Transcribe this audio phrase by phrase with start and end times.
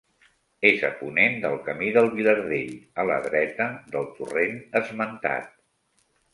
[0.69, 5.57] És a ponent del Camí del Vilardell, a la dreta del torrent esmentat.